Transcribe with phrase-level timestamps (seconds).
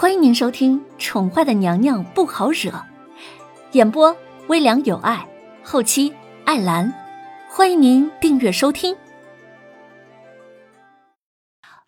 [0.00, 2.70] 欢迎您收听《宠坏的娘娘不好惹》，
[3.72, 5.28] 演播微凉有爱，
[5.64, 6.14] 后期
[6.44, 6.94] 艾兰。
[7.50, 8.96] 欢迎您订阅收听。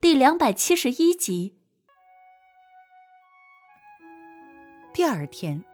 [0.00, 1.56] 第两百七十一集。
[4.94, 5.64] 第二天，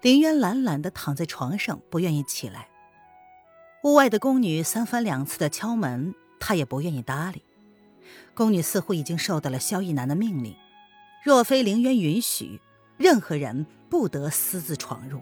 [0.00, 2.66] 林渊懒懒的躺在床上，不愿意起来。
[3.84, 7.44] 屋外的宫女三番两次的敲门，他也不愿意搭理。
[8.34, 10.56] 宫女似乎已经受到了萧逸南的命令。
[11.22, 12.60] 若非凌渊允许，
[12.96, 15.20] 任何人不得私自闯入。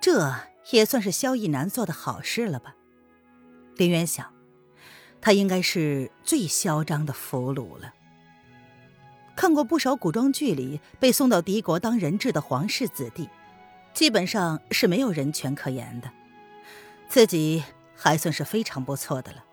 [0.00, 0.34] 这
[0.70, 2.76] 也算是萧逸南做的好事了吧？
[3.76, 4.30] 凌渊想，
[5.20, 7.94] 他应该是最嚣张的俘虏了。
[9.34, 13.30] 看过不少古装剧里被送到敌国当人质的皇室子弟，
[13.94, 16.10] 基本上是没有人权可言的。
[17.08, 17.64] 自己
[17.96, 19.44] 还算是非常不错的了。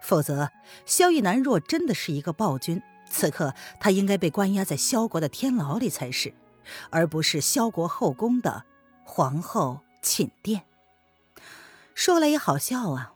[0.00, 0.50] 否则，
[0.86, 2.80] 萧逸南若真的是一个暴君，
[3.12, 6.32] 此刻，他应该被关押在萧国的天牢里才是，
[6.90, 8.64] 而不是萧国后宫的
[9.04, 10.62] 皇后寝殿。
[11.94, 13.12] 说来也好笑啊，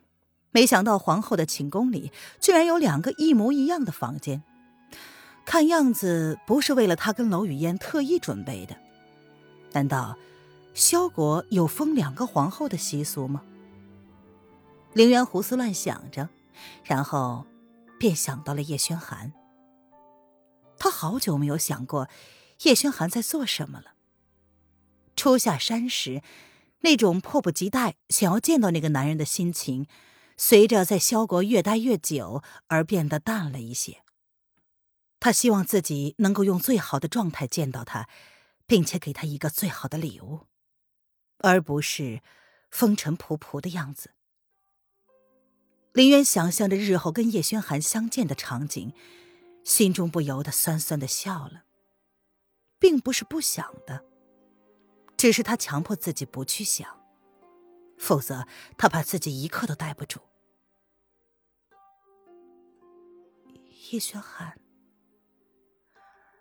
[0.51, 4.43] 没想到皇后的寝宫里居然有两个一模一样的房间，
[5.47, 8.77] 看样子不是为了他跟娄雨嫣特意准备的。
[9.73, 10.17] 难道
[10.75, 13.41] 萧国有封两个皇后的习俗吗？
[14.93, 16.29] 凌渊胡思乱想着，
[16.85, 17.47] 然后
[17.99, 19.33] 便想到了叶轩寒。
[20.87, 22.09] 他好久没有想过
[22.63, 23.95] 叶轩寒在做什么了。
[25.17, 26.23] 初下山时，
[26.83, 29.89] 那种迫不及待想要见到那个男人的心情，
[30.37, 34.05] 随着在萧国越待越久而变得淡了一些。
[35.19, 38.09] 他希望自己能够用最好的状态见到他，
[38.65, 40.47] 并且给他一个最好的礼物，
[41.39, 42.21] 而不是
[42.71, 44.11] 风尘仆仆的样子。
[45.93, 48.93] 林渊想象着日后跟叶轩寒相见的场景。
[49.67, 51.65] 心中不由得酸酸的笑了，
[52.79, 54.05] 并不是不想的，
[55.17, 57.05] 只是他强迫自己不去想，
[57.99, 58.47] 否则
[58.79, 60.21] 他怕自己一刻都待不住。
[63.91, 64.57] 叶轩寒，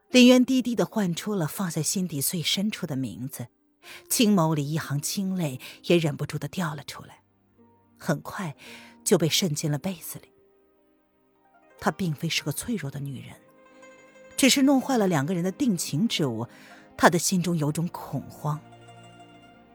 [0.10, 3.48] 林渊低低的唤出了放在心底最深处的名字，
[4.08, 7.24] 青眸里一行清泪也忍不住的掉了出来，
[7.98, 8.56] 很快
[9.04, 10.35] 就被渗进了被子里。
[11.80, 13.36] 她并非是个脆弱的女人，
[14.36, 16.48] 只是弄坏了两个人的定情之物。
[16.98, 18.60] 她的心中有种恐慌，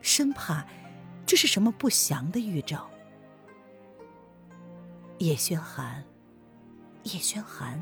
[0.01, 0.67] 生怕
[1.27, 2.91] 这是什么不祥的预兆。
[5.19, 6.03] 叶轩寒，
[7.03, 7.79] 叶轩寒，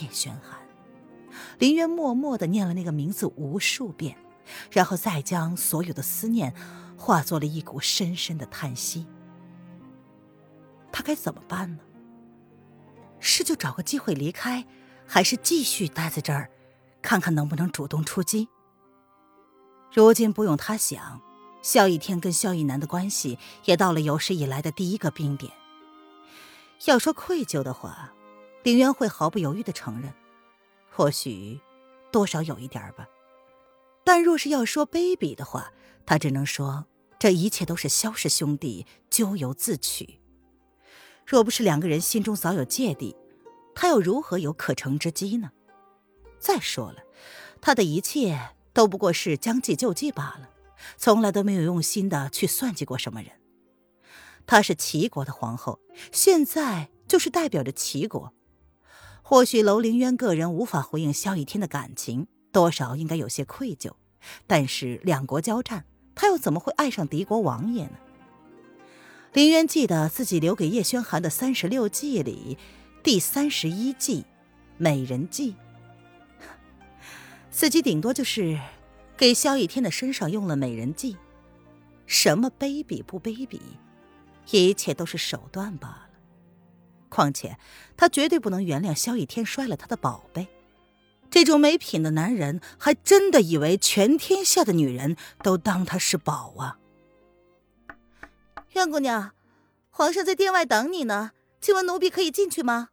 [0.00, 0.58] 叶轩寒。
[1.58, 4.16] 林渊默默的念了那个名字无数遍，
[4.72, 6.54] 然后再将所有的思念
[6.96, 9.06] 化作了一股深深的叹息。
[10.90, 11.78] 他该怎么办呢？
[13.20, 14.66] 是就找个机会离开，
[15.06, 16.50] 还是继续待在这儿，
[17.02, 18.48] 看看能不能主动出击？
[19.92, 21.20] 如今不用他想，
[21.62, 25.52] 萧逸天跟萧逸南的关系也到了有史以来的第一个冰点。
[26.86, 28.12] 要说愧疚的话，
[28.62, 30.12] 林渊会毫不犹豫的承认，
[30.90, 31.60] 或许
[32.12, 33.08] 多少有一点吧。
[34.04, 35.72] 但若是要说卑鄙的话，
[36.06, 36.86] 他只能说
[37.18, 40.20] 这一切都是萧氏兄弟咎由自取。
[41.28, 43.14] 若不是两个人心中早有芥蒂，
[43.74, 45.50] 他又如何有可乘之机呢？
[46.38, 47.02] 再说了，
[47.60, 50.48] 他的一切都不过是将计就计罢了，
[50.96, 53.32] 从来都没有用心的去算计过什么人。
[54.46, 55.80] 她是齐国的皇后，
[56.12, 58.32] 现在就是代表着齐国。
[59.20, 63.92] 或许楼凌渊个人无法回应萧逸天的感情，多少应该有些愧疚。
[64.46, 65.84] 但是两国交战，
[66.14, 67.98] 他又怎么会爱上敌国王爷呢？
[69.34, 72.56] 林渊记得自己留给叶轩寒的三十六计里，
[73.02, 74.24] 第三十一计
[74.78, 75.54] “美人计”，
[77.50, 78.58] 自己顶多就是
[79.16, 81.16] 给萧逸天的身上用了美人计。
[82.06, 83.60] 什么卑鄙不卑鄙，
[84.50, 86.08] 一切都是手段罢了。
[87.10, 87.58] 况且
[87.96, 90.48] 他绝对不能原谅萧逸天摔了他的宝贝。
[91.30, 96.78] 这种没品的男人，还真的以为全天下的女人都当他是宝啊！
[98.72, 99.34] 苑姑娘，
[99.90, 102.90] 皇上在殿外等你呢，请问奴婢可以进去吗？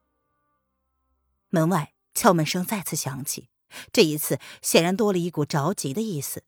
[1.50, 3.50] 门外敲门声再次响起，
[3.92, 6.44] 这一次显然多了一股着急的意思。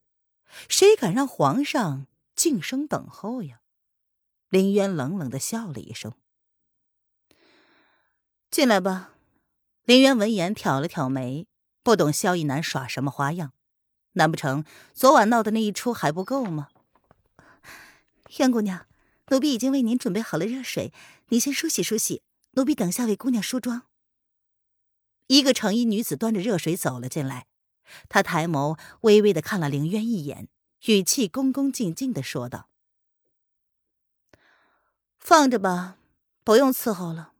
[0.69, 3.59] 谁敢让皇上静声等候呀？
[4.49, 6.13] 林渊冷冷的笑了一声
[8.49, 9.13] ：“进来吧。”
[9.83, 11.47] 林渊闻言挑了挑眉，
[11.83, 13.51] 不懂萧逸南耍什么花样？
[14.13, 14.63] 难不成
[14.93, 16.69] 昨晚闹的那一出还不够吗？
[18.37, 18.86] 燕姑娘。
[19.29, 20.93] 奴婢已经为您准备好了热水，
[21.27, 22.21] 您先梳洗梳洗。
[22.51, 23.83] 奴婢等下为姑娘梳妆。
[25.27, 27.47] 一个成衣女子端着热水走了进来，
[28.07, 30.47] 她抬眸微微的看了凌渊一眼，
[30.85, 32.69] 语气恭恭敬敬的说道
[35.19, 35.97] ：“放着吧，
[36.43, 37.33] 不用伺候了，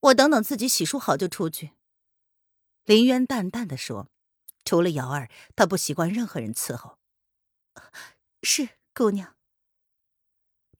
[0.00, 1.70] 我等等自己洗漱好就出去。”
[2.84, 4.08] 凌渊淡淡的说
[4.64, 6.98] ：“除了瑶儿，他不习惯任何人伺候。”
[8.42, 9.36] 是姑娘。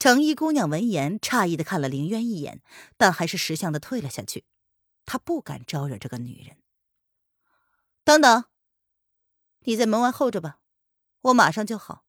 [0.00, 2.62] 成衣姑娘闻言，诧异的看了凌渊一眼，
[2.97, 4.47] 但还是识相的退了下去。
[5.05, 6.56] 她不敢招惹这个女人。
[8.02, 8.47] 等等，
[9.67, 10.61] 你在门外候着吧，
[11.20, 12.06] 我马上就好。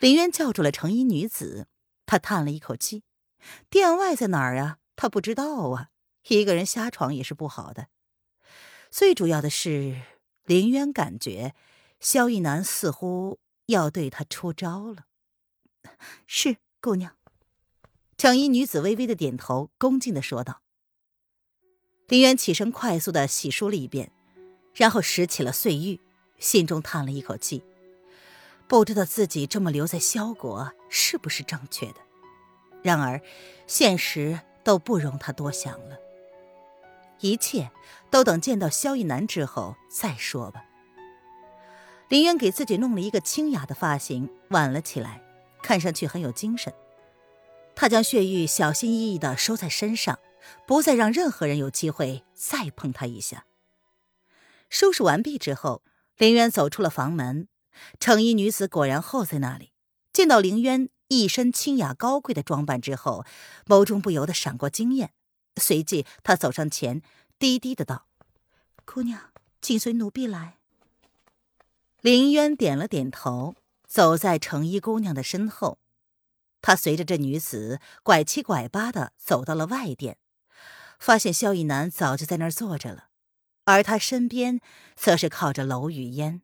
[0.00, 1.68] 凌渊叫住了成衣女子，
[2.04, 3.04] 他叹了一口气
[3.70, 4.78] ：“殿外在哪儿啊？
[4.96, 5.90] 他不知道啊。
[6.26, 7.86] 一个人瞎闯也是不好的。
[8.90, 10.02] 最主要的是，
[10.42, 11.54] 凌渊感觉
[12.00, 15.04] 萧逸南似乎要对他出招了。”
[16.26, 17.16] 是姑娘，
[18.16, 20.62] 抢衣女子微微的点头，恭敬的说道。
[22.08, 24.12] 林渊起身，快速的洗漱了一遍，
[24.74, 26.00] 然后拾起了碎玉，
[26.38, 27.64] 心中叹了一口气，
[28.68, 31.96] 不知道自己这么留在萧国是不是正确的。
[32.82, 33.20] 然而，
[33.66, 35.98] 现实都不容他多想了，
[37.18, 37.72] 一切
[38.08, 40.64] 都等见到萧逸南之后再说吧。
[42.08, 45.20] 林渊给自己弄了一个清雅的发型，挽了起来。
[45.66, 46.72] 看上去很有精神，
[47.74, 50.20] 他将血玉小心翼翼地收在身上，
[50.64, 53.46] 不再让任何人有机会再碰他一下。
[54.70, 55.82] 收拾完毕之后，
[56.18, 57.48] 林渊走出了房门，
[57.98, 59.72] 成衣女子果然候在那里。
[60.12, 63.24] 见到林渊一身清雅高贵的装扮之后，
[63.66, 65.10] 眸中不由得闪过惊艳。
[65.56, 67.02] 随即，他走上前，
[67.40, 68.06] 低低的道
[68.86, 70.58] ：“姑娘，请随奴婢来。”
[72.02, 73.56] 林渊点了点头。
[73.86, 75.78] 走在成衣姑娘的身后，
[76.60, 80.18] 他随着这女子拐七拐八的走到了外殿，
[80.98, 83.08] 发现萧逸南早就在那儿坐着了，
[83.64, 84.60] 而他身边
[84.96, 86.42] 则是靠着楼雨烟。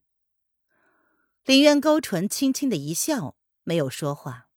[1.45, 4.49] 林渊勾唇轻轻的一笑，没有说话。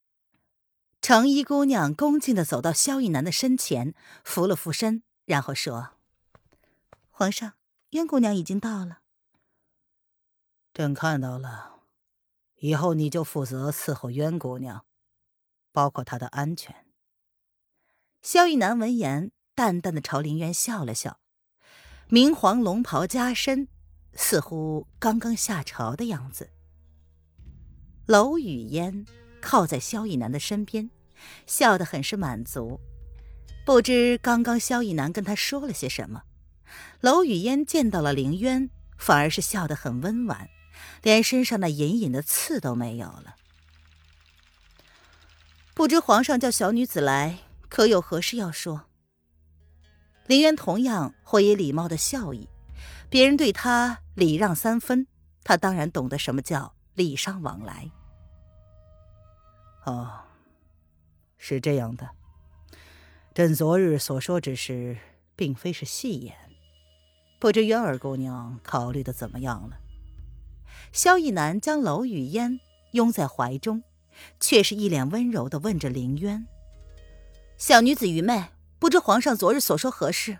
[1.01, 3.93] 成衣姑娘恭敬的走到萧逸南的身前，
[4.23, 5.91] 扶了扶身，然后说
[7.09, 7.53] ：“皇上，
[7.91, 9.01] 渊姑娘已经到了。”
[10.73, 11.74] 朕看到了。
[12.65, 14.85] 以后你就负责伺候渊姑娘，
[15.71, 16.75] 包括她的安全。
[18.23, 21.19] 萧逸南闻言，淡淡的朝林渊笑了笑，
[22.09, 23.67] 明黄龙袍加身，
[24.13, 26.49] 似乎刚刚下朝的样子。
[28.07, 29.05] 楼雨烟
[29.39, 30.89] 靠在萧逸南的身边，
[31.45, 32.79] 笑得很是满足。
[33.63, 36.23] 不知刚刚萧逸南跟他说了些什么，
[37.01, 40.49] 楼雨烟见到了林渊，反而是笑得很温婉。
[41.05, 43.35] 连身上那隐隐的刺都没有了。
[45.75, 47.37] 不知皇上叫小女子来，
[47.69, 48.85] 可有何事要说？
[50.25, 52.49] 林渊同样会以礼貌的笑意，
[53.07, 55.05] 别人对他礼让三分，
[55.43, 57.91] 他当然懂得什么叫礼尚往来。
[59.83, 60.21] 哦，
[61.37, 62.09] 是这样的，
[63.35, 64.97] 朕昨日所说之事，
[65.35, 66.35] 并非是戏言，
[67.37, 69.77] 不知渊儿姑娘考虑的怎么样了？
[70.95, 72.61] 萧逸南将娄雨烟
[72.91, 73.83] 拥在怀中，
[74.39, 76.47] 却是一脸温柔的问着凌渊
[77.59, 78.45] ：“小女子愚昧，
[78.79, 80.37] 不知皇上昨日所说何事？”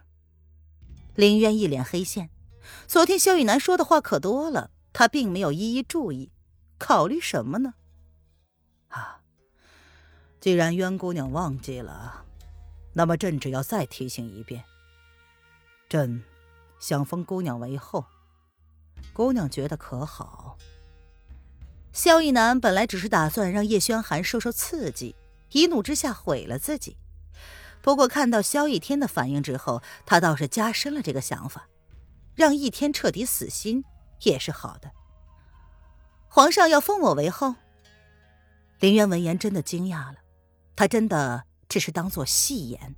[1.14, 2.30] 凌渊一脸黑线，
[2.88, 6.32] 昨天萧逸南说的话可多了，他并没有一一注意，
[6.78, 7.74] 考虑什么呢？
[8.88, 9.20] 啊，
[10.40, 12.24] 既然渊姑娘忘记了，
[12.94, 14.64] 那么朕只要再提醒一遍：
[15.90, 16.24] 朕
[16.80, 18.06] 想封姑娘为后。
[19.14, 20.58] 姑娘觉得可好？
[21.94, 25.16] 萧逸南本来只是打算让叶轩寒受受刺激，
[25.52, 26.98] 一怒之下毁了自己。
[27.82, 31.70] 不过看到萧逸天的反应之后，他倒是加深了这个想法，
[32.34, 33.86] 让逸天彻底死心
[34.24, 34.92] 也是好的。
[36.28, 37.56] 皇上要封我为后？
[38.80, 40.16] 林渊闻言真的惊讶了，
[40.76, 42.96] 他真的只是当做戏言。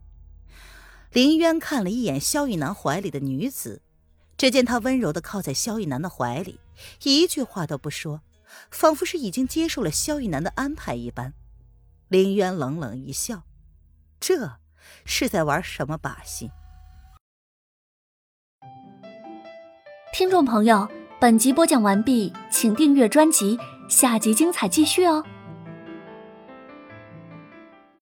[1.12, 3.84] 林渊看了一眼萧逸南怀里的女子。
[4.38, 6.60] 只见他温柔的靠在萧逸南的怀里，
[7.04, 8.22] 一句话都不说，
[8.70, 11.34] 仿佛是已经接受了萧逸南的安排一般。
[12.08, 13.44] 林渊冷冷一笑，
[14.20, 14.60] 这
[15.04, 16.52] 是在玩什么把戏？
[20.14, 20.88] 听众朋友，
[21.20, 25.26] 本集播讲完毕，请订阅专辑，下集精彩继续哦。